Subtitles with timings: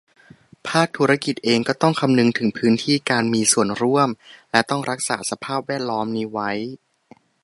[0.67, 4.09] ภาคธุรกิจเองก็ต้องคำนึงถึงพื้นที่การมีส่วนร่วม
[4.51, 6.51] และ ต้องรักษาสภาพแวดล้อมนี้ไว้